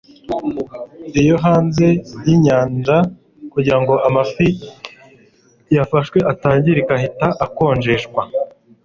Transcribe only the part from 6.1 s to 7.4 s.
atangirika ahita